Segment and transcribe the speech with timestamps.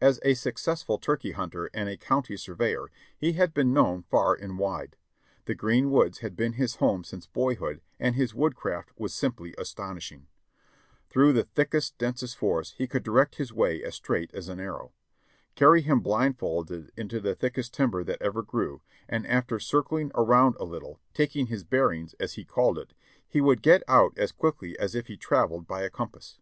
[0.00, 4.56] As a successful turkey hunter and a county surveyor he had been known far and
[4.56, 4.94] wide;
[5.46, 10.28] the green woods had been his home since boyhood and his woodcraft was simply astonishing.
[11.10, 14.92] Through the thickest, densest forest he could direct his way as straight as an arrow.
[15.56, 20.64] Carry him blindfolded into the thickest timber that ever grew, and after circling around a
[20.64, 22.94] little, taking his bearings, as he called it,
[23.26, 26.38] he would get out as quick ly as if he traveled by a compass.